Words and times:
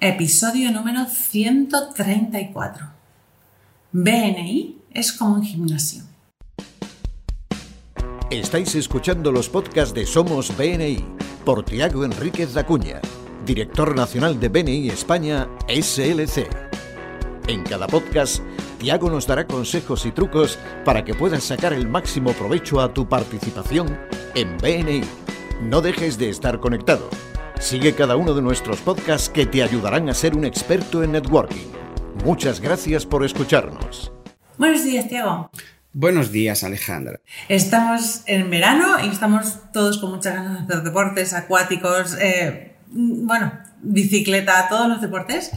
Episodio 0.00 0.70
número 0.70 1.06
134. 1.06 2.86
BNI 3.90 4.78
es 4.94 5.10
como 5.10 5.34
un 5.34 5.42
gimnasio. 5.42 6.04
Estáis 8.30 8.76
escuchando 8.76 9.32
los 9.32 9.48
podcasts 9.48 9.92
de 9.92 10.06
Somos 10.06 10.56
BNI 10.56 11.04
por 11.44 11.64
Tiago 11.64 12.04
Enríquez 12.04 12.56
Acuña, 12.56 13.00
director 13.44 13.96
nacional 13.96 14.38
de 14.38 14.48
BNI 14.48 14.88
España 14.88 15.48
SLC. 15.66 16.46
En 17.48 17.64
cada 17.64 17.88
podcast, 17.88 18.40
Tiago 18.78 19.10
nos 19.10 19.26
dará 19.26 19.48
consejos 19.48 20.06
y 20.06 20.12
trucos 20.12 20.60
para 20.84 21.04
que 21.04 21.14
puedas 21.14 21.42
sacar 21.42 21.72
el 21.72 21.88
máximo 21.88 22.34
provecho 22.34 22.80
a 22.80 22.94
tu 22.94 23.08
participación 23.08 23.98
en 24.36 24.58
BNI. 24.58 25.00
No 25.60 25.80
dejes 25.80 26.18
de 26.18 26.28
estar 26.28 26.60
conectado 26.60 27.10
Sigue 27.60 27.92
cada 27.92 28.16
uno 28.16 28.34
de 28.34 28.40
nuestros 28.40 28.80
podcasts 28.80 29.28
que 29.28 29.44
te 29.44 29.62
ayudarán 29.62 30.08
a 30.08 30.14
ser 30.14 30.36
un 30.36 30.44
experto 30.44 31.02
en 31.02 31.12
networking. 31.12 31.66
Muchas 32.24 32.60
gracias 32.60 33.04
por 33.04 33.24
escucharnos. 33.24 34.12
Buenos 34.56 34.84
días, 34.84 35.08
Tiago. 35.08 35.50
Buenos 35.92 36.30
días, 36.30 36.62
Alejandra. 36.62 37.20
Estamos 37.48 38.22
en 38.26 38.48
verano 38.48 39.04
y 39.04 39.08
estamos 39.08 39.58
todos 39.72 39.98
con 39.98 40.10
muchas 40.10 40.34
ganas 40.34 40.68
de 40.68 40.74
hacer 40.74 40.84
deportes 40.84 41.34
acuáticos, 41.34 42.16
eh, 42.20 42.76
bueno, 42.90 43.52
bicicleta, 43.82 44.68
todos 44.68 44.88
los 44.88 45.00
deportes 45.00 45.50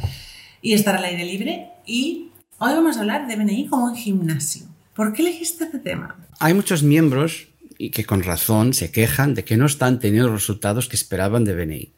y 0.61 0.73
estar 0.73 0.95
al 0.95 1.05
aire 1.05 1.23
libre. 1.23 1.69
Y 1.85 2.31
hoy 2.57 2.73
vamos 2.73 2.97
a 2.97 3.01
hablar 3.01 3.27
de 3.27 3.35
BNI 3.35 3.67
como 3.67 3.85
un 3.85 3.95
gimnasio. 3.95 4.65
¿Por 4.95 5.13
qué 5.13 5.21
elegiste 5.21 5.65
este 5.65 5.79
tema? 5.79 6.17
Hay 6.39 6.55
muchos 6.55 6.81
miembros 6.81 7.47
y 7.77 7.89
que 7.89 8.05
con 8.05 8.23
razón 8.23 8.73
se 8.73 8.91
quejan 8.91 9.33
de 9.33 9.43
que 9.43 9.57
no 9.57 9.65
están 9.65 9.99
teniendo 9.99 10.29
los 10.29 10.41
resultados 10.41 10.89
que 10.89 10.95
esperaban 10.95 11.45
de 11.45 11.55
BNI. 11.55 11.91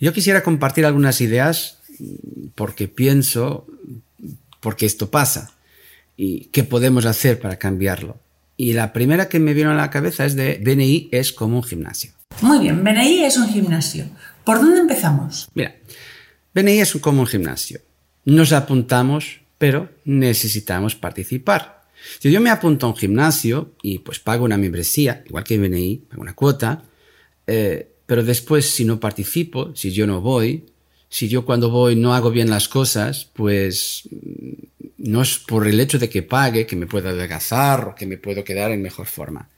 Yo 0.00 0.12
quisiera 0.12 0.42
compartir 0.42 0.86
algunas 0.86 1.20
ideas 1.20 1.78
porque 2.54 2.88
pienso, 2.88 3.66
porque 4.60 4.86
esto 4.86 5.10
pasa 5.10 5.52
y 6.16 6.46
qué 6.46 6.64
podemos 6.64 7.06
hacer 7.06 7.40
para 7.40 7.58
cambiarlo. 7.58 8.18
Y 8.56 8.72
la 8.72 8.92
primera 8.92 9.28
que 9.28 9.38
me 9.38 9.54
vino 9.54 9.70
a 9.70 9.74
la 9.74 9.90
cabeza 9.90 10.24
es 10.24 10.34
de 10.34 10.60
BNI 10.62 11.08
es 11.12 11.32
como 11.32 11.56
un 11.56 11.62
gimnasio. 11.62 12.12
Muy 12.40 12.58
bien, 12.58 12.82
BNI 12.82 13.24
es 13.24 13.36
un 13.36 13.48
gimnasio. 13.48 14.06
¿Por 14.44 14.58
dónde 14.58 14.80
empezamos? 14.80 15.48
Mira, 15.54 15.76
BNI 16.54 16.80
es 16.80 16.92
como 17.00 17.20
un 17.20 17.26
gimnasio. 17.26 17.80
Nos 18.24 18.52
apuntamos, 18.52 19.40
pero 19.58 19.90
necesitamos 20.04 20.94
participar. 20.94 21.82
Si 22.18 22.30
yo 22.30 22.40
me 22.40 22.50
apunto 22.50 22.86
a 22.86 22.90
un 22.90 22.96
gimnasio 22.96 23.72
y 23.82 23.98
pues 24.00 24.18
pago 24.18 24.44
una 24.44 24.56
membresía, 24.56 25.22
igual 25.26 25.44
que 25.44 25.58
BNI, 25.58 25.96
pago 26.08 26.22
una 26.22 26.34
cuota, 26.34 26.82
eh, 27.46 27.92
pero 28.08 28.24
después 28.24 28.64
si 28.64 28.86
no 28.86 28.98
participo, 28.98 29.76
si 29.76 29.92
yo 29.92 30.06
no 30.06 30.22
voy, 30.22 30.64
si 31.10 31.28
yo 31.28 31.44
cuando 31.44 31.68
voy 31.68 31.94
no 31.94 32.14
hago 32.14 32.30
bien 32.30 32.48
las 32.48 32.66
cosas, 32.66 33.28
pues 33.34 34.04
mm, 34.10 35.10
no 35.10 35.20
es 35.20 35.36
por 35.36 35.68
el 35.68 35.78
hecho 35.78 35.98
de 35.98 36.08
que 36.08 36.22
pague 36.22 36.66
que 36.66 36.74
me 36.74 36.86
pueda 36.86 37.10
adelgazar 37.10 37.88
o 37.88 37.94
que 37.94 38.06
me 38.06 38.16
puedo 38.16 38.44
quedar 38.44 38.70
en 38.70 38.80
mejor 38.80 39.06
forma. 39.08 39.50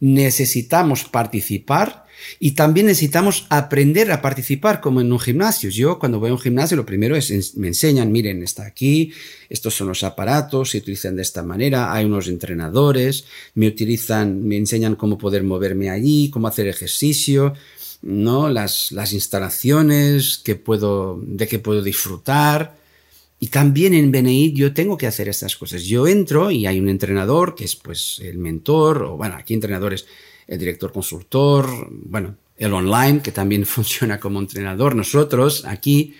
Necesitamos 0.00 1.04
participar 1.04 2.04
y 2.38 2.50
también 2.50 2.88
necesitamos 2.88 3.46
aprender 3.48 4.12
a 4.12 4.20
participar 4.20 4.82
como 4.82 5.00
en 5.00 5.10
un 5.10 5.18
gimnasio. 5.18 5.70
Yo 5.70 5.98
cuando 5.98 6.20
voy 6.20 6.28
a 6.28 6.34
un 6.34 6.38
gimnasio 6.38 6.76
lo 6.76 6.84
primero 6.84 7.16
es 7.16 7.56
me 7.56 7.68
enseñan, 7.68 8.12
miren, 8.12 8.42
está 8.42 8.66
aquí, 8.66 9.14
estos 9.48 9.72
son 9.72 9.88
los 9.88 10.04
aparatos, 10.04 10.72
se 10.72 10.78
utilizan 10.78 11.16
de 11.16 11.22
esta 11.22 11.42
manera, 11.42 11.94
hay 11.94 12.04
unos 12.04 12.28
entrenadores, 12.28 13.24
me 13.54 13.66
utilizan, 13.66 14.44
me 14.44 14.58
enseñan 14.58 14.94
cómo 14.94 15.16
poder 15.16 15.42
moverme 15.42 15.88
allí, 15.88 16.28
cómo 16.28 16.48
hacer 16.48 16.68
ejercicio, 16.68 17.54
¿no? 18.04 18.50
Las, 18.50 18.92
las 18.92 19.12
instalaciones 19.14 20.38
que 20.38 20.56
puedo, 20.56 21.18
de 21.22 21.48
que 21.48 21.58
puedo 21.58 21.82
disfrutar. 21.82 22.76
Y 23.40 23.48
también 23.48 23.94
en 23.94 24.12
BNI 24.12 24.52
yo 24.52 24.74
tengo 24.74 24.96
que 24.96 25.06
hacer 25.06 25.28
estas 25.28 25.56
cosas. 25.56 25.84
Yo 25.84 26.06
entro 26.06 26.50
y 26.50 26.66
hay 26.66 26.78
un 26.78 26.88
entrenador 26.88 27.54
que 27.54 27.64
es 27.64 27.74
pues 27.74 28.20
el 28.22 28.38
mentor, 28.38 29.02
o 29.02 29.16
bueno, 29.16 29.36
aquí 29.36 29.54
entrenadores 29.54 30.06
el 30.46 30.58
director 30.58 30.92
consultor, 30.92 31.88
bueno, 31.90 32.36
el 32.58 32.72
online, 32.74 33.22
que 33.22 33.32
también 33.32 33.64
funciona 33.66 34.20
como 34.20 34.38
entrenador, 34.38 34.94
nosotros 34.94 35.64
aquí. 35.66 36.14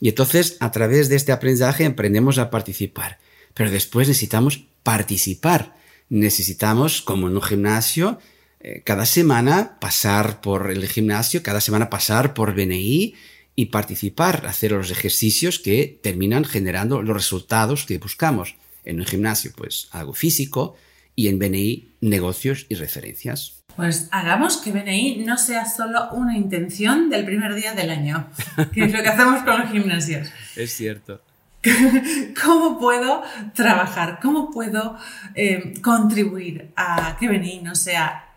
Y 0.00 0.08
entonces, 0.08 0.56
a 0.60 0.72
través 0.72 1.08
de 1.08 1.16
este 1.16 1.32
aprendizaje, 1.32 1.86
aprendemos 1.86 2.38
a 2.38 2.50
participar. 2.50 3.18
Pero 3.54 3.70
después 3.70 4.08
necesitamos 4.08 4.64
participar. 4.82 5.76
Necesitamos, 6.08 7.00
como 7.02 7.28
en 7.28 7.36
un 7.36 7.42
gimnasio, 7.42 8.18
eh, 8.60 8.82
cada 8.84 9.06
semana 9.06 9.78
pasar 9.80 10.40
por 10.40 10.70
el 10.70 10.86
gimnasio, 10.88 11.42
cada 11.42 11.60
semana 11.60 11.90
pasar 11.90 12.34
por 12.34 12.54
BNI 12.54 13.14
y 13.54 13.66
participar, 13.66 14.46
hacer 14.46 14.72
los 14.72 14.90
ejercicios 14.90 15.58
que 15.58 15.98
terminan 16.02 16.44
generando 16.44 17.02
los 17.02 17.16
resultados 17.16 17.84
que 17.84 17.98
buscamos. 17.98 18.56
En 18.84 19.00
un 19.00 19.06
gimnasio, 19.06 19.52
pues 19.56 19.88
algo 19.92 20.12
físico 20.12 20.76
y 21.14 21.28
en 21.28 21.38
BNI, 21.38 21.88
negocios 22.00 22.66
y 22.68 22.74
referencias. 22.76 23.64
Pues 23.76 24.08
hagamos 24.10 24.56
que 24.56 24.72
BNI 24.72 25.24
no 25.24 25.38
sea 25.38 25.64
solo 25.64 26.10
una 26.10 26.36
intención 26.36 27.10
del 27.10 27.24
primer 27.24 27.54
día 27.54 27.74
del 27.74 27.90
año, 27.90 28.28
que 28.72 28.84
es 28.84 28.92
lo 28.92 29.02
que 29.02 29.08
hacemos 29.08 29.42
con 29.42 29.60
los 29.60 29.70
gimnasios. 29.70 30.28
Es 30.56 30.72
cierto. 30.74 31.22
¿Cómo 32.44 32.78
puedo 32.78 33.22
trabajar? 33.54 34.18
¿Cómo 34.22 34.50
puedo 34.50 34.96
eh, 35.34 35.74
contribuir 35.82 36.72
a 36.76 37.16
que 37.18 37.28
BNI 37.28 37.60
no 37.62 37.74
sea 37.74 38.27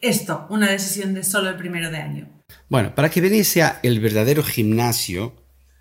esto, 0.00 0.46
una 0.50 0.70
decisión 0.70 1.14
de 1.14 1.24
solo 1.24 1.50
el 1.50 1.56
primero 1.56 1.90
de 1.90 1.98
año? 1.98 2.28
Bueno, 2.68 2.94
para 2.94 3.10
que 3.10 3.44
sea 3.44 3.80
el 3.82 4.00
verdadero 4.00 4.42
gimnasio 4.42 5.34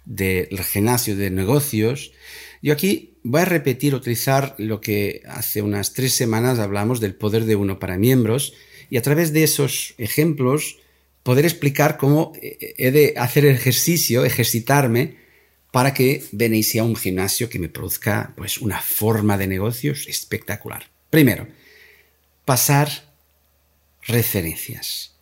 del 0.06 0.64
gimnasio 0.64 1.16
de 1.16 1.30
negocios, 1.30 2.14
yo 2.62 2.74
aquí 2.74 3.20
voy 3.24 3.42
a 3.42 3.46
repetir, 3.46 3.94
utilizar 3.94 4.56
lo 4.58 4.82
que 4.82 5.22
hace 5.28 5.62
unas 5.62 5.94
tres 5.94 6.14
semanas 6.14 6.60
hablamos 6.60 7.00
del 7.00 7.16
poder 7.16 7.46
de 7.46 7.56
uno 7.56 7.80
para 7.80 7.98
miembros 7.98 8.54
y 8.90 8.98
a 8.98 9.02
través 9.02 9.34
de 9.34 9.44
esos 9.44 9.94
ejemplos 9.98 10.78
poder 11.24 11.46
explicar 11.46 11.98
cómo 11.98 12.32
he 12.42 12.92
de 12.92 13.14
hacer 13.18 13.46
ejercicio, 13.46 14.24
ejercitarme 14.24 15.18
para 15.72 15.94
que 15.94 16.24
sea 16.64 16.84
un 16.84 16.96
gimnasio 16.96 17.50
que 17.50 17.60
me 17.60 17.70
produzca 17.70 18.34
pues 18.38 18.60
una 18.60 18.80
forma 18.82 19.38
de 19.38 19.48
negocios 19.48 20.08
espectacular. 20.08 20.86
Primero, 21.10 21.48
pasar 22.46 23.07
referencias. 24.08 25.16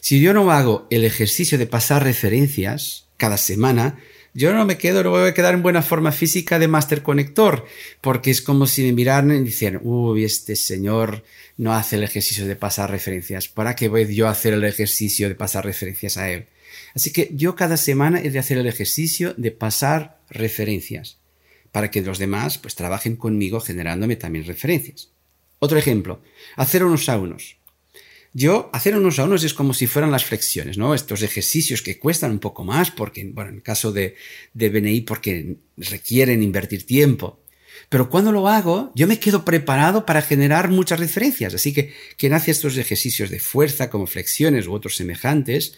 Si 0.00 0.20
yo 0.20 0.32
no 0.32 0.50
hago 0.50 0.86
el 0.90 1.04
ejercicio 1.04 1.58
de 1.58 1.66
pasar 1.66 2.04
referencias 2.04 3.08
cada 3.16 3.36
semana, 3.36 3.98
yo 4.32 4.52
no 4.54 4.64
me 4.64 4.78
quedo, 4.78 5.02
no 5.02 5.10
voy 5.10 5.28
a 5.28 5.34
quedar 5.34 5.54
en 5.54 5.62
buena 5.62 5.82
forma 5.82 6.12
física 6.12 6.58
de 6.58 6.68
Master 6.68 7.02
Conector, 7.02 7.66
porque 8.00 8.30
es 8.30 8.40
como 8.40 8.66
si 8.66 8.82
me 8.82 8.92
miraran 8.92 9.32
y 9.32 9.40
dijeran, 9.40 9.80
uy, 9.82 10.24
este 10.24 10.54
señor 10.54 11.24
no 11.56 11.74
hace 11.74 11.96
el 11.96 12.04
ejercicio 12.04 12.46
de 12.46 12.56
pasar 12.56 12.90
referencias, 12.90 13.48
¿para 13.48 13.74
qué 13.74 13.88
voy 13.88 14.14
yo 14.14 14.28
a 14.28 14.30
hacer 14.30 14.54
el 14.54 14.64
ejercicio 14.64 15.28
de 15.28 15.34
pasar 15.34 15.64
referencias 15.64 16.16
a 16.16 16.30
él? 16.30 16.46
Así 16.94 17.12
que 17.12 17.30
yo 17.32 17.56
cada 17.56 17.76
semana 17.76 18.20
he 18.20 18.30
de 18.30 18.38
hacer 18.38 18.58
el 18.58 18.66
ejercicio 18.66 19.34
de 19.36 19.50
pasar 19.50 20.20
referencias, 20.30 21.18
para 21.72 21.90
que 21.90 22.00
los 22.00 22.18
demás 22.18 22.58
pues 22.58 22.76
trabajen 22.76 23.16
conmigo 23.16 23.60
generándome 23.60 24.16
también 24.16 24.46
referencias. 24.46 25.10
Otro 25.58 25.76
ejemplo, 25.76 26.22
hacer 26.56 26.84
unos 26.84 27.04
saunos. 27.04 27.59
Yo, 28.32 28.70
hacer 28.72 28.96
unos 28.96 29.18
a 29.18 29.24
unos 29.24 29.42
es 29.42 29.54
como 29.54 29.74
si 29.74 29.86
fueran 29.88 30.12
las 30.12 30.24
flexiones, 30.24 30.78
¿no? 30.78 30.94
Estos 30.94 31.22
ejercicios 31.22 31.82
que 31.82 31.98
cuestan 31.98 32.30
un 32.30 32.38
poco 32.38 32.64
más, 32.64 32.90
porque, 32.92 33.28
bueno, 33.32 33.50
en 33.50 33.56
el 33.56 33.62
caso 33.62 33.90
de, 33.90 34.14
de 34.54 34.68
BNI, 34.68 35.00
porque 35.00 35.56
requieren 35.76 36.42
invertir 36.42 36.86
tiempo. 36.86 37.40
Pero 37.88 38.08
cuando 38.08 38.30
lo 38.30 38.46
hago, 38.46 38.92
yo 38.94 39.08
me 39.08 39.18
quedo 39.18 39.44
preparado 39.44 40.06
para 40.06 40.22
generar 40.22 40.70
muchas 40.70 41.00
referencias. 41.00 41.54
Así 41.54 41.72
que 41.72 41.92
quien 42.16 42.32
hace 42.32 42.52
estos 42.52 42.76
ejercicios 42.76 43.30
de 43.30 43.40
fuerza, 43.40 43.90
como 43.90 44.06
flexiones 44.06 44.68
u 44.68 44.74
otros 44.74 44.96
semejantes, 44.96 45.74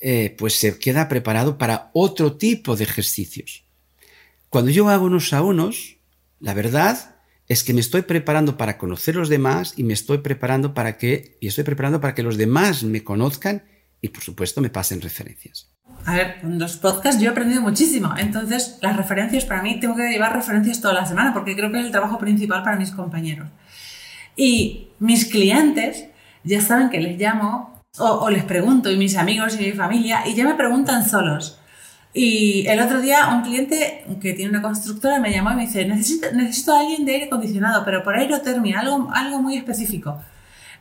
eh, 0.00 0.34
pues 0.38 0.54
se 0.54 0.78
queda 0.78 1.08
preparado 1.08 1.58
para 1.58 1.90
otro 1.94 2.36
tipo 2.36 2.76
de 2.76 2.84
ejercicios. 2.84 3.64
Cuando 4.48 4.70
yo 4.70 4.88
hago 4.88 5.06
unos 5.06 5.32
a 5.32 5.42
unos, 5.42 5.96
la 6.38 6.54
verdad 6.54 7.16
es 7.48 7.64
que 7.64 7.72
me 7.72 7.80
estoy 7.80 8.02
preparando 8.02 8.56
para 8.56 8.76
conocer 8.76 9.16
los 9.16 9.30
demás 9.30 9.72
y 9.76 9.82
me 9.82 9.94
estoy 9.94 10.18
preparando 10.18 10.74
para 10.74 10.98
que, 10.98 11.38
y 11.40 11.48
estoy 11.48 11.64
preparando 11.64 12.00
para 12.00 12.14
que 12.14 12.22
los 12.22 12.36
demás 12.36 12.84
me 12.84 13.02
conozcan 13.02 13.62
y 14.02 14.08
por 14.08 14.22
supuesto 14.22 14.60
me 14.60 14.68
pasen 14.68 15.00
referencias. 15.00 15.72
A 16.04 16.14
ver, 16.14 16.40
con 16.40 16.58
los 16.58 16.76
podcasts 16.76 17.20
yo 17.20 17.28
he 17.28 17.32
aprendido 17.32 17.62
muchísimo. 17.62 18.14
Entonces, 18.16 18.78
las 18.82 18.96
referencias 18.96 19.46
para 19.46 19.62
mí, 19.62 19.80
tengo 19.80 19.96
que 19.96 20.08
llevar 20.10 20.36
referencias 20.36 20.80
toda 20.80 20.94
la 20.94 21.06
semana 21.06 21.32
porque 21.32 21.56
creo 21.56 21.72
que 21.72 21.80
es 21.80 21.86
el 21.86 21.90
trabajo 21.90 22.18
principal 22.18 22.62
para 22.62 22.76
mis 22.76 22.90
compañeros. 22.90 23.48
Y 24.36 24.90
mis 24.98 25.24
clientes 25.24 26.04
ya 26.44 26.60
saben 26.60 26.90
que 26.90 27.00
les 27.00 27.18
llamo 27.18 27.82
o 27.98 28.30
les 28.30 28.44
pregunto, 28.44 28.90
y 28.92 28.96
mis 28.96 29.16
amigos 29.16 29.56
y 29.58 29.64
mi 29.64 29.72
familia, 29.72 30.22
y 30.26 30.34
ya 30.34 30.44
me 30.44 30.54
preguntan 30.54 31.08
solos. 31.08 31.58
Y 32.20 32.66
el 32.66 32.80
otro 32.80 33.00
día 33.00 33.28
un 33.28 33.42
cliente 33.42 34.04
que 34.20 34.32
tiene 34.32 34.50
una 34.50 34.60
constructora 34.60 35.20
me 35.20 35.30
llamó 35.30 35.52
y 35.52 35.54
me 35.54 35.66
dice, 35.66 35.84
necesito, 35.84 36.26
necesito 36.32 36.74
a 36.74 36.80
alguien 36.80 37.04
de 37.04 37.12
aire 37.12 37.26
acondicionado, 37.26 37.84
pero 37.84 38.02
por 38.02 38.16
aerotermia, 38.16 38.80
algo, 38.80 39.08
algo 39.14 39.40
muy 39.40 39.56
específico. 39.56 40.20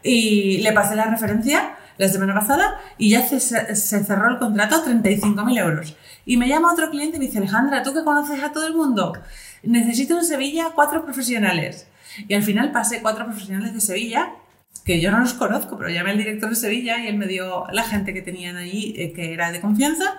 Y 0.01 0.57
le 0.63 0.73
pasé 0.73 0.95
la 0.95 1.05
referencia 1.05 1.75
la 1.99 2.07
semana 2.07 2.33
pasada 2.33 2.79
y 2.97 3.11
ya 3.11 3.21
se, 3.21 3.39
se 3.39 4.03
cerró 4.03 4.31
el 4.31 4.39
contrato 4.39 4.77
a 4.77 4.83
35.000 4.83 5.59
euros. 5.59 5.95
Y 6.25 6.37
me 6.37 6.47
llama 6.47 6.73
otro 6.73 6.89
cliente 6.89 7.17
y 7.17 7.19
me 7.19 7.27
dice, 7.27 7.37
Alejandra, 7.37 7.83
tú 7.83 7.93
que 7.93 8.03
conoces 8.03 8.43
a 8.43 8.51
todo 8.51 8.65
el 8.65 8.73
mundo, 8.73 9.13
necesito 9.61 10.17
en 10.17 10.25
Sevilla 10.25 10.71
cuatro 10.73 11.05
profesionales. 11.05 11.85
Y 12.27 12.33
al 12.33 12.41
final 12.41 12.71
pasé 12.71 13.03
cuatro 13.03 13.25
profesionales 13.25 13.75
de 13.75 13.81
Sevilla, 13.81 14.31
que 14.83 14.99
yo 14.99 15.11
no 15.11 15.19
los 15.19 15.35
conozco, 15.35 15.77
pero 15.77 15.91
llamé 15.91 16.09
al 16.09 16.17
director 16.17 16.49
de 16.49 16.55
Sevilla 16.55 16.97
y 16.97 17.05
él 17.05 17.15
me 17.15 17.27
dio 17.27 17.65
la 17.71 17.83
gente 17.83 18.11
que 18.15 18.23
tenían 18.23 18.57
allí, 18.57 18.95
eh, 18.97 19.13
que 19.13 19.33
era 19.33 19.51
de 19.51 19.61
confianza, 19.61 20.17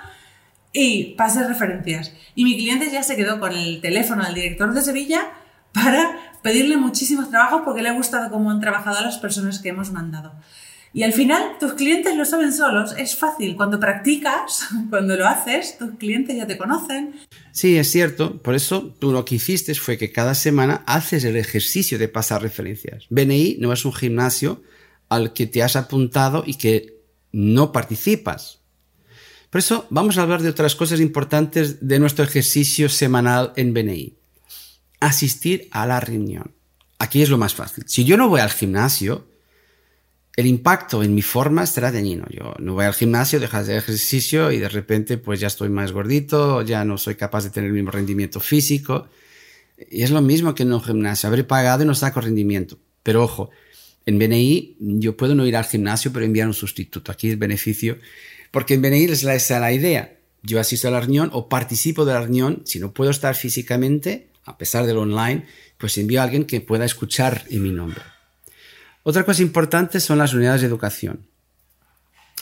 y 0.81 1.15
pasé 1.17 1.47
referencias. 1.47 2.13
Y 2.37 2.45
mi 2.45 2.57
cliente 2.57 2.89
ya 2.89 3.03
se 3.03 3.17
quedó 3.17 3.41
con 3.41 3.53
el 3.53 3.81
teléfono 3.81 4.25
del 4.25 4.35
director 4.35 4.73
de 4.73 4.81
Sevilla 4.81 5.33
para 5.73 6.17
pedirle 6.41 6.77
muchísimos 6.77 7.31
trabajos 7.31 7.63
porque 7.65 7.83
le 7.83 7.89
ha 7.89 7.95
gustado 7.95 8.31
cómo 8.31 8.53
han 8.53 8.61
trabajado 8.61 8.99
a 8.99 9.03
las 9.03 9.19
personas 9.19 9.59
que 9.59 9.71
hemos 9.71 9.91
mandado. 9.91 10.35
Y 10.93 11.03
al 11.03 11.13
final 11.13 11.59
tus 11.59 11.73
clientes 11.73 12.15
lo 12.17 12.25
saben 12.25 12.53
solos, 12.53 12.95
es 12.97 13.17
fácil. 13.17 13.57
Cuando 13.57 13.81
practicas, 13.81 14.69
cuando 14.91 15.17
lo 15.17 15.27
haces, 15.27 15.77
tus 15.79 15.97
clientes 15.99 16.37
ya 16.37 16.47
te 16.47 16.57
conocen. 16.57 17.17
Sí, 17.51 17.77
es 17.77 17.91
cierto. 17.91 18.41
Por 18.41 18.55
eso 18.55 18.95
tú 19.01 19.11
lo 19.11 19.25
que 19.25 19.35
hiciste 19.35 19.75
fue 19.75 19.99
que 19.99 20.13
cada 20.13 20.37
semana 20.37 20.85
haces 20.87 21.25
el 21.25 21.35
ejercicio 21.35 21.99
de 21.99 22.07
pasar 22.07 22.41
referencias. 22.41 23.07
BNI 23.11 23.57
no 23.59 23.73
es 23.73 23.85
un 23.85 23.93
gimnasio 23.93 24.63
al 25.09 25.33
que 25.33 25.49
te 25.49 25.65
has 25.65 25.75
apuntado 25.75 26.45
y 26.47 26.55
que 26.55 27.03
no 27.33 27.73
participas. 27.73 28.61
Por 29.51 29.61
eso 29.61 29.87
vamos 29.91 30.19
a 30.19 30.23
hablar 30.23 30.43
de 30.43 30.51
otras 30.51 30.75
cosas 30.75 31.01
importantes 31.01 31.87
de 31.87 31.99
nuestro 31.99 32.25
ejercicio 32.25 32.89
semanal 32.89 33.53
en 33.57 33.73
BNI. 33.73 34.15
Asistir 35.01 35.69
a 35.71 35.87
la 35.87 36.01
reunión. 36.01 36.53
Aquí 36.99 37.23
es 37.23 37.31
lo 37.31 37.39
más 37.39 37.55
fácil. 37.55 37.85
Si 37.87 38.05
yo 38.05 38.17
no 38.17 38.29
voy 38.29 38.41
al 38.41 38.51
gimnasio, 38.51 39.27
el 40.37 40.47
impacto 40.47 41.03
en 41.03 41.15
mi 41.15 41.23
forma 41.23 41.65
será 41.67 41.91
dañino. 41.91 42.27
Yo 42.31 42.55
no 42.59 42.75
voy 42.75 42.85
al 42.85 42.95
gimnasio, 42.95 43.41
dejo 43.41 43.63
de 43.65 43.77
ejercicio 43.77 44.53
y 44.53 44.59
de 44.59 44.69
repente 44.69 45.17
pues 45.17 45.41
ya 45.41 45.47
estoy 45.47 45.69
más 45.69 45.93
gordito, 45.93 46.63
ya 46.63 46.85
no 46.85 46.99
soy 46.99 47.15
capaz 47.15 47.45
de 47.45 47.51
tener 47.51 47.69
el 47.69 47.75
mismo 47.75 47.91
rendimiento 47.91 48.41
físico. 48.41 49.09
Y 49.91 50.03
es 50.03 50.11
lo 50.11 50.21
mismo 50.21 50.55
que 50.55 50.65
en 50.65 50.73
un 50.73 50.83
gimnasio. 50.83 51.29
Habré 51.29 51.45
pagado 51.45 51.85
y 51.85 51.87
no 51.87 51.95
saco 51.95 52.21
rendimiento. 52.21 52.79
Pero 53.03 53.25
ojo, 53.25 53.51
en 54.05 54.19
BNI 54.19 54.77
yo 54.79 55.17
puedo 55.17 55.35
no 55.35 55.47
ir 55.47 55.57
al 55.57 55.65
gimnasio 55.65 56.13
pero 56.13 56.25
enviar 56.25 56.49
un 56.49 56.55
sustituto. 56.55 57.13
Aquí 57.13 57.31
es 57.31 57.39
beneficio. 57.39 57.99
Porque 58.51 58.75
en 58.75 58.83
BNI 58.83 59.05
es 59.05 59.23
la, 59.23 59.39
la 59.61 59.73
idea. 59.73 60.19
Yo 60.43 60.61
asisto 60.61 60.89
a 60.89 60.91
la 60.91 61.01
reunión 61.01 61.31
o 61.33 61.49
participo 61.49 62.05
de 62.05 62.13
la 62.15 62.21
reunión. 62.21 62.63
Si 62.65 62.79
no 62.79 62.93
puedo 62.93 63.11
estar 63.11 63.35
físicamente, 63.35 64.29
a 64.45 64.57
pesar 64.57 64.87
del 64.87 64.99
online, 64.99 65.47
pues 65.77 65.99
envío 65.99 66.21
a 66.21 66.25
alguien 66.25 66.45
que 66.45 66.61
pueda 66.61 66.85
escuchar 66.85 67.45
en 67.51 67.63
mi 67.63 67.71
nombre. 67.71 68.03
Otra 69.03 69.25
cosa 69.25 69.43
importante 69.43 70.01
son 70.01 70.19
las 70.19 70.35
unidades 70.35 70.61
de 70.61 70.67
educación. 70.67 71.27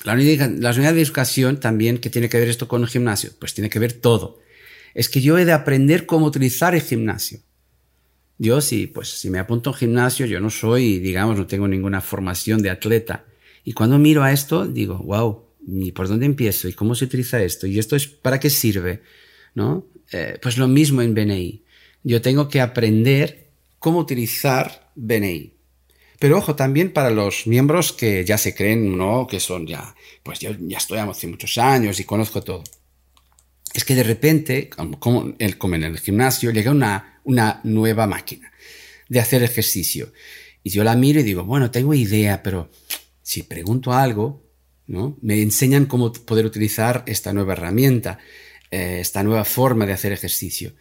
las 0.04 0.76
unidades 0.76 0.94
de 0.94 1.02
educación 1.02 1.58
también, 1.58 1.98
¿qué 1.98 2.10
tiene 2.10 2.28
que 2.28 2.38
ver 2.38 2.48
esto 2.48 2.68
con 2.68 2.82
el 2.82 2.88
gimnasio? 2.88 3.30
Pues 3.38 3.54
tiene 3.54 3.70
que 3.70 3.78
ver 3.78 3.92
todo. 3.92 4.40
Es 4.94 5.08
que 5.08 5.20
yo 5.20 5.36
he 5.38 5.44
de 5.44 5.52
aprender 5.52 6.06
cómo 6.06 6.26
utilizar 6.26 6.74
el 6.74 6.82
gimnasio. 6.82 7.40
Yo 8.38 8.60
sí, 8.60 8.86
pues 8.86 9.08
si 9.08 9.30
me 9.30 9.38
apunto 9.38 9.70
a 9.70 9.72
un 9.72 9.78
gimnasio, 9.78 10.26
yo 10.26 10.40
no 10.40 10.50
soy, 10.50 10.98
digamos, 10.98 11.38
no 11.38 11.46
tengo 11.46 11.66
ninguna 11.68 12.00
formación 12.00 12.62
de 12.62 12.70
atleta. 12.70 13.24
Y 13.64 13.72
cuando 13.72 13.98
miro 13.98 14.22
a 14.22 14.32
esto, 14.32 14.66
digo, 14.66 14.98
wow, 14.98 15.45
¿y 15.66 15.92
por 15.92 16.08
dónde 16.08 16.26
empiezo? 16.26 16.68
¿Y 16.68 16.72
cómo 16.72 16.94
se 16.94 17.04
utiliza 17.04 17.42
esto? 17.42 17.66
¿Y 17.66 17.78
esto 17.78 17.96
es 17.96 18.06
para 18.06 18.38
qué 18.40 18.50
sirve? 18.50 19.02
¿No? 19.54 19.86
Eh, 20.12 20.38
pues 20.40 20.58
lo 20.58 20.68
mismo 20.68 21.02
en 21.02 21.14
BNI. 21.14 21.64
Yo 22.04 22.22
tengo 22.22 22.48
que 22.48 22.60
aprender 22.60 23.48
cómo 23.78 23.98
utilizar 23.98 24.90
BNI. 24.94 25.54
Pero 26.18 26.38
ojo, 26.38 26.54
también 26.54 26.92
para 26.92 27.10
los 27.10 27.46
miembros 27.46 27.92
que 27.92 28.24
ya 28.24 28.38
se 28.38 28.54
creen, 28.54 28.96
¿no? 28.96 29.26
Que 29.26 29.40
son 29.40 29.66
ya, 29.66 29.94
pues 30.22 30.38
yo 30.38 30.50
ya 30.58 30.78
estoy 30.78 30.98
hace 30.98 31.26
muchos 31.26 31.58
años 31.58 32.00
y 32.00 32.04
conozco 32.04 32.42
todo. 32.42 32.64
Es 33.74 33.84
que 33.84 33.94
de 33.94 34.02
repente, 34.02 34.70
como, 34.98 35.34
en 35.38 35.82
el 35.82 35.98
gimnasio, 35.98 36.50
llega 36.50 36.70
una, 36.70 37.20
una 37.24 37.60
nueva 37.64 38.06
máquina 38.06 38.50
de 39.08 39.20
hacer 39.20 39.42
ejercicio. 39.42 40.12
Y 40.62 40.70
yo 40.70 40.82
la 40.82 40.96
miro 40.96 41.20
y 41.20 41.24
digo, 41.24 41.44
bueno, 41.44 41.70
tengo 41.70 41.92
idea, 41.92 42.42
pero 42.42 42.70
si 43.22 43.42
pregunto 43.42 43.92
algo, 43.92 44.45
Me 44.86 45.42
enseñan 45.42 45.86
cómo 45.86 46.12
poder 46.12 46.46
utilizar 46.46 47.02
esta 47.06 47.32
nueva 47.32 47.54
herramienta, 47.54 48.18
eh, 48.70 48.98
esta 49.00 49.22
nueva 49.22 49.44
forma 49.44 49.86
de 49.86 49.92
hacer 49.92 50.12
ejercicio. 50.12 50.72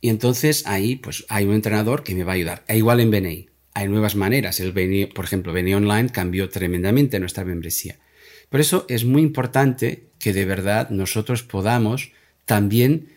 Y 0.00 0.08
entonces 0.08 0.66
ahí, 0.66 0.96
pues 0.96 1.24
hay 1.28 1.44
un 1.44 1.54
entrenador 1.54 2.02
que 2.02 2.14
me 2.14 2.24
va 2.24 2.32
a 2.32 2.34
ayudar. 2.36 2.64
E 2.68 2.76
igual 2.76 3.00
en 3.00 3.10
BNI 3.10 3.48
hay 3.74 3.88
nuevas 3.88 4.16
maneras. 4.16 4.60
El 4.60 4.72
por 5.14 5.24
ejemplo, 5.24 5.52
Venir 5.52 5.76
Online 5.76 6.08
cambió 6.08 6.48
tremendamente 6.48 7.20
nuestra 7.20 7.44
membresía. 7.44 7.98
Por 8.48 8.60
eso 8.60 8.86
es 8.88 9.04
muy 9.04 9.22
importante 9.22 10.08
que 10.18 10.32
de 10.32 10.44
verdad 10.44 10.90
nosotros 10.90 11.42
podamos 11.42 12.12
también 12.46 13.08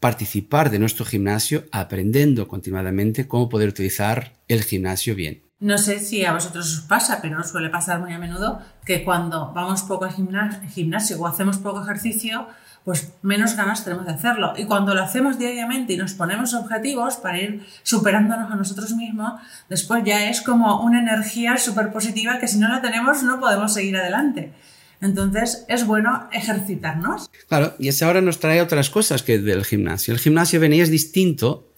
participar 0.00 0.70
de 0.70 0.78
nuestro 0.78 1.04
gimnasio 1.04 1.64
aprendiendo 1.70 2.48
continuadamente 2.48 3.28
cómo 3.28 3.48
poder 3.48 3.68
utilizar 3.68 4.32
el 4.48 4.64
gimnasio 4.64 5.14
bien. 5.14 5.42
No 5.60 5.76
sé 5.76 6.00
si 6.00 6.24
a 6.24 6.32
vosotros 6.32 6.74
os 6.74 6.80
pasa, 6.80 7.20
pero 7.20 7.42
suele 7.44 7.68
pasar 7.68 8.00
muy 8.00 8.14
a 8.14 8.18
menudo 8.18 8.60
que 8.84 9.04
cuando 9.04 9.52
vamos 9.52 9.82
poco 9.82 10.06
al 10.06 10.12
gimnasio 10.14 11.20
o 11.20 11.26
hacemos 11.26 11.58
poco 11.58 11.82
ejercicio, 11.82 12.48
pues 12.82 13.12
menos 13.20 13.56
ganas 13.56 13.84
tenemos 13.84 14.06
de 14.06 14.12
hacerlo. 14.12 14.54
Y 14.56 14.64
cuando 14.64 14.94
lo 14.94 15.02
hacemos 15.02 15.38
diariamente 15.38 15.92
y 15.92 15.96
nos 15.98 16.14
ponemos 16.14 16.54
objetivos 16.54 17.16
para 17.16 17.38
ir 17.38 17.66
superándonos 17.82 18.50
a 18.50 18.56
nosotros 18.56 18.92
mismos, 18.92 19.34
después 19.68 20.02
ya 20.02 20.30
es 20.30 20.40
como 20.40 20.82
una 20.82 21.00
energía 21.00 21.58
súper 21.58 21.92
positiva 21.92 22.38
que 22.38 22.48
si 22.48 22.58
no 22.58 22.68
la 22.68 22.80
tenemos 22.80 23.22
no 23.22 23.38
podemos 23.38 23.74
seguir 23.74 23.98
adelante. 23.98 24.54
Entonces 25.02 25.66
es 25.68 25.86
bueno 25.86 26.28
ejercitarnos. 26.32 27.28
Claro, 27.48 27.74
y 27.78 27.88
eso 27.88 28.06
ahora 28.06 28.22
nos 28.22 28.40
trae 28.40 28.62
otras 28.62 28.88
cosas 28.88 29.22
que 29.22 29.38
del 29.38 29.66
gimnasio. 29.66 30.14
El 30.14 30.20
gimnasio 30.20 30.58
venía 30.58 30.82
es 30.82 30.90
distinto 30.90 31.68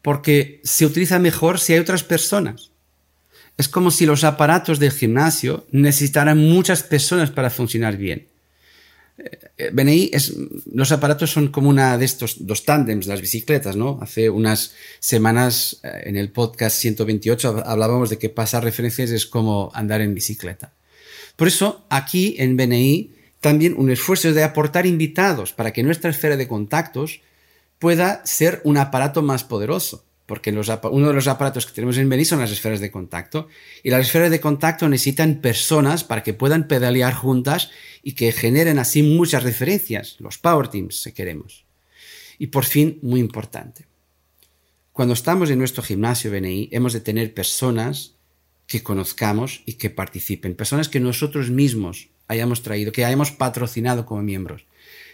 porque 0.00 0.60
se 0.62 0.86
utiliza 0.86 1.18
mejor 1.18 1.58
si 1.58 1.72
hay 1.72 1.80
otras 1.80 2.04
personas. 2.04 2.70
Es 3.56 3.68
como 3.68 3.90
si 3.90 4.04
los 4.04 4.24
aparatos 4.24 4.78
del 4.78 4.92
gimnasio 4.92 5.66
necesitaran 5.70 6.38
muchas 6.38 6.82
personas 6.82 7.30
para 7.30 7.50
funcionar 7.50 7.96
bien. 7.96 8.26
Eh, 9.56 9.70
BNI 9.72 10.10
es, 10.12 10.34
los 10.70 10.92
aparatos 10.92 11.30
son 11.30 11.48
como 11.48 11.70
una 11.70 11.96
de 11.96 12.04
estos 12.04 12.46
dos 12.46 12.64
tándems, 12.64 13.06
las 13.06 13.22
bicicletas, 13.22 13.74
¿no? 13.74 13.98
Hace 14.02 14.28
unas 14.28 14.74
semanas 15.00 15.80
eh, 15.82 16.02
en 16.04 16.16
el 16.16 16.30
podcast 16.30 16.76
128 16.78 17.62
hablábamos 17.64 18.10
de 18.10 18.18
que 18.18 18.28
pasar 18.28 18.62
referencias 18.62 19.10
es 19.10 19.26
como 19.26 19.70
andar 19.74 20.02
en 20.02 20.14
bicicleta. 20.14 20.74
Por 21.36 21.48
eso, 21.48 21.86
aquí 21.88 22.34
en 22.38 22.58
BNI, 22.58 23.12
también 23.40 23.74
un 23.78 23.90
esfuerzo 23.90 24.34
de 24.34 24.44
aportar 24.44 24.84
invitados 24.84 25.54
para 25.54 25.72
que 25.72 25.82
nuestra 25.82 26.10
esfera 26.10 26.36
de 26.36 26.48
contactos 26.48 27.20
pueda 27.78 28.24
ser 28.26 28.60
un 28.64 28.76
aparato 28.76 29.22
más 29.22 29.44
poderoso 29.44 30.04
porque 30.26 30.50
uno 30.50 31.08
de 31.08 31.14
los 31.14 31.28
aparatos 31.28 31.66
que 31.66 31.72
tenemos 31.72 31.96
en 31.98 32.08
BNI 32.08 32.24
son 32.24 32.40
las 32.40 32.50
esferas 32.50 32.80
de 32.80 32.90
contacto, 32.90 33.48
y 33.82 33.90
las 33.90 34.06
esferas 34.06 34.30
de 34.30 34.40
contacto 34.40 34.88
necesitan 34.88 35.40
personas 35.40 36.02
para 36.02 36.24
que 36.24 36.34
puedan 36.34 36.66
pedalear 36.66 37.14
juntas 37.14 37.70
y 38.02 38.12
que 38.12 38.32
generen 38.32 38.78
así 38.78 39.02
muchas 39.02 39.44
referencias, 39.44 40.16
los 40.18 40.38
Power 40.38 40.68
Teams, 40.68 41.00
si 41.02 41.12
queremos. 41.12 41.64
Y 42.38 42.48
por 42.48 42.64
fin, 42.64 42.98
muy 43.02 43.20
importante, 43.20 43.86
cuando 44.92 45.14
estamos 45.14 45.50
en 45.50 45.58
nuestro 45.58 45.82
gimnasio 45.82 46.30
BNI, 46.30 46.70
hemos 46.72 46.92
de 46.92 47.00
tener 47.00 47.32
personas 47.32 48.14
que 48.66 48.82
conozcamos 48.82 49.62
y 49.64 49.74
que 49.74 49.90
participen, 49.90 50.56
personas 50.56 50.88
que 50.88 51.00
nosotros 51.00 51.50
mismos 51.50 52.08
hayamos 52.26 52.62
traído, 52.62 52.90
que 52.90 53.04
hayamos 53.04 53.30
patrocinado 53.30 54.06
como 54.06 54.22
miembros, 54.22 54.66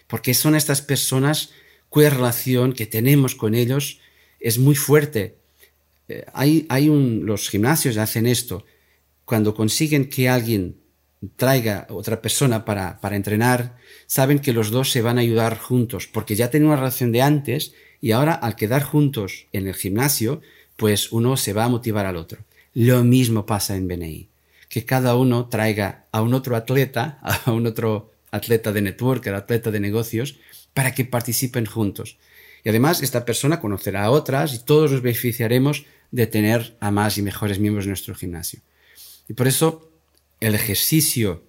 porque 0.06 0.32
son 0.32 0.54
estas 0.54 0.80
personas 0.80 1.50
cuya 1.90 2.08
relación 2.08 2.72
que 2.72 2.86
tenemos 2.86 3.34
con 3.34 3.54
ellos 3.54 4.00
es 4.42 4.58
muy 4.58 4.74
fuerte. 4.74 5.36
Eh, 6.08 6.24
hay, 6.34 6.88
un, 6.88 7.24
los 7.24 7.48
gimnasios 7.48 7.96
hacen 7.96 8.26
esto. 8.26 8.64
Cuando 9.24 9.54
consiguen 9.54 10.08
que 10.08 10.28
alguien 10.28 10.76
traiga 11.36 11.86
otra 11.90 12.20
persona 12.20 12.64
para, 12.64 13.00
para 13.00 13.16
entrenar, 13.16 13.76
saben 14.06 14.40
que 14.40 14.52
los 14.52 14.70
dos 14.70 14.90
se 14.90 15.02
van 15.02 15.18
a 15.18 15.20
ayudar 15.20 15.58
juntos, 15.58 16.08
porque 16.08 16.34
ya 16.34 16.50
tienen 16.50 16.68
una 16.68 16.76
relación 16.76 17.12
de 17.12 17.22
antes 17.22 17.72
y 18.00 18.10
ahora 18.10 18.34
al 18.34 18.56
quedar 18.56 18.82
juntos 18.82 19.46
en 19.52 19.68
el 19.68 19.74
gimnasio, 19.74 20.40
pues 20.76 21.12
uno 21.12 21.36
se 21.36 21.52
va 21.52 21.64
a 21.64 21.68
motivar 21.68 22.06
al 22.06 22.16
otro. 22.16 22.44
Lo 22.74 23.04
mismo 23.04 23.46
pasa 23.46 23.76
en 23.76 23.86
BNI, 23.86 24.28
que 24.68 24.84
cada 24.84 25.14
uno 25.16 25.48
traiga 25.48 26.06
a 26.10 26.22
un 26.22 26.34
otro 26.34 26.56
atleta, 26.56 27.20
a 27.44 27.52
un 27.52 27.66
otro 27.66 28.10
atleta 28.32 28.72
de 28.72 28.82
networker, 28.82 29.34
atleta 29.34 29.70
de 29.70 29.78
negocios, 29.78 30.38
para 30.74 30.92
que 30.94 31.04
participen 31.04 31.66
juntos. 31.66 32.16
Y 32.64 32.68
además 32.68 33.02
esta 33.02 33.24
persona 33.24 33.60
conocerá 33.60 34.04
a 34.04 34.10
otras 34.10 34.54
y 34.54 34.58
todos 34.60 34.92
nos 34.92 35.02
beneficiaremos 35.02 35.84
de 36.10 36.26
tener 36.26 36.76
a 36.80 36.90
más 36.90 37.18
y 37.18 37.22
mejores 37.22 37.58
miembros 37.58 37.84
de 37.84 37.90
nuestro 37.90 38.14
gimnasio. 38.14 38.60
Y 39.28 39.34
por 39.34 39.48
eso 39.48 39.90
el 40.40 40.54
ejercicio 40.54 41.44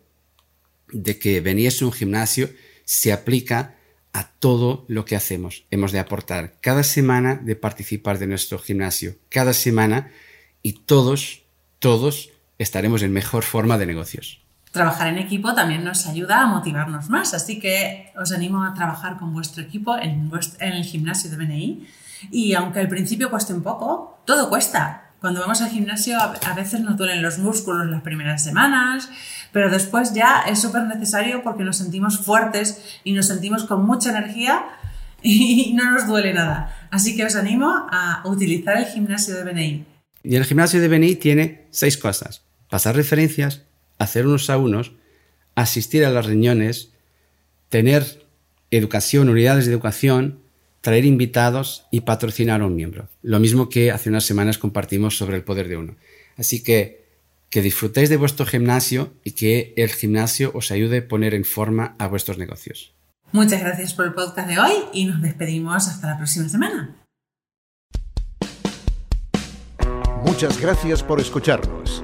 de 0.91 1.17
que 1.19 1.41
venís 1.41 1.81
un 1.81 1.91
gimnasio 1.91 2.49
se 2.85 3.11
aplica 3.11 3.75
a 4.13 4.31
todo 4.31 4.85
lo 4.87 5.05
que 5.05 5.15
hacemos. 5.15 5.65
Hemos 5.71 5.91
de 5.91 5.99
aportar 5.99 6.59
cada 6.61 6.83
semana 6.83 7.35
de 7.35 7.55
participar 7.55 8.19
de 8.19 8.27
nuestro 8.27 8.59
gimnasio, 8.59 9.15
cada 9.29 9.53
semana, 9.53 10.11
y 10.61 10.73
todos, 10.73 11.43
todos 11.79 12.29
estaremos 12.59 13.01
en 13.01 13.11
mejor 13.11 13.43
forma 13.43 13.77
de 13.77 13.87
negocios. 13.87 14.42
Trabajar 14.73 15.07
en 15.07 15.19
equipo 15.19 15.53
también 15.53 15.83
nos 15.83 16.07
ayuda 16.07 16.41
a 16.41 16.47
motivarnos 16.47 17.07
más. 17.09 17.33
Así 17.35 17.59
que 17.59 18.11
os 18.19 18.31
animo 18.33 18.63
a 18.63 18.73
trabajar 18.73 19.17
con 19.17 19.31
vuestro 19.31 19.61
equipo 19.61 19.95
en, 19.95 20.31
en 20.59 20.73
el 20.73 20.83
gimnasio 20.83 21.29
de 21.29 21.37
BNI. 21.37 21.87
Y 22.31 22.53
aunque 22.55 22.79
al 22.79 22.87
principio 22.87 23.29
cueste 23.29 23.53
un 23.53 23.61
poco, 23.61 24.21
todo 24.25 24.49
cuesta. 24.49 25.11
Cuando 25.21 25.39
vamos 25.39 25.61
al 25.61 25.69
gimnasio 25.69 26.17
a 26.19 26.53
veces 26.53 26.81
nos 26.81 26.97
duelen 26.97 27.21
los 27.21 27.37
músculos 27.37 27.87
las 27.87 28.01
primeras 28.01 28.43
semanas, 28.43 29.09
pero 29.53 29.69
después 29.69 30.13
ya 30.13 30.41
es 30.47 30.59
súper 30.59 30.83
necesario 30.83 31.43
porque 31.43 31.63
nos 31.63 31.77
sentimos 31.77 32.19
fuertes 32.19 32.99
y 33.03 33.13
nos 33.13 33.27
sentimos 33.27 33.63
con 33.63 33.85
mucha 33.85 34.09
energía 34.09 34.65
y 35.21 35.73
no 35.75 35.91
nos 35.91 36.07
duele 36.07 36.33
nada. 36.33 36.87
Así 36.89 37.15
que 37.15 37.25
os 37.25 37.35
animo 37.35 37.71
a 37.91 38.23
utilizar 38.25 38.77
el 38.77 38.85
gimnasio 38.85 39.35
de 39.35 39.43
BNI. 39.43 39.85
Y 40.23 40.35
el 40.35 40.45
gimnasio 40.45 40.81
de 40.81 40.87
BNI 40.87 41.15
tiene 41.15 41.67
seis 41.69 41.95
cosas. 41.95 42.41
Pasar 42.69 42.95
referencias, 42.95 43.61
hacer 43.97 44.27
unos 44.27 44.49
a 44.49 44.57
unos, 44.57 44.93
asistir 45.55 46.05
a 46.05 46.09
las 46.09 46.25
reuniones, 46.25 46.91
tener 47.69 48.25
educación, 48.71 49.29
unidades 49.29 49.65
de 49.65 49.71
educación, 49.73 50.39
traer 50.81 51.05
invitados 51.05 51.85
y 51.91 52.01
patrocinar 52.01 52.61
a 52.61 52.65
un 52.65 52.75
miembro. 52.75 53.07
Lo 53.21 53.39
mismo 53.39 53.69
que 53.69 53.91
hace 53.91 54.09
unas 54.09 54.25
semanas 54.25 54.57
compartimos 54.57 55.17
sobre 55.17 55.37
el 55.37 55.43
poder 55.43 55.67
de 55.67 55.77
uno. 55.77 55.95
Así 56.37 56.63
que 56.63 57.03
que 57.53 57.61
disfrutéis 57.61 58.09
de 58.09 58.17
vuestro 58.17 58.47
gimnasio 58.47 59.13
y 59.23 59.33
que 59.33 59.75
el 59.77 59.91
gimnasio 59.91 60.49
os 60.55 60.71
ayude 60.71 60.97
a 60.97 61.07
poner 61.07 61.35
en 61.35 61.45
forma 61.45 61.95
a 61.99 62.07
vuestros 62.07 62.39
negocios. 62.39 62.95
Muchas 63.31 63.61
gracias 63.61 63.93
por 63.93 64.07
el 64.07 64.13
podcast 64.15 64.47
de 64.47 64.57
hoy 64.57 64.73
y 64.91 65.05
nos 65.05 65.21
despedimos 65.21 65.87
hasta 65.87 66.07
la 66.07 66.17
próxima 66.17 66.49
semana. 66.49 66.95
Muchas 70.25 70.59
gracias 70.59 71.03
por 71.03 71.21
escucharnos. 71.21 72.03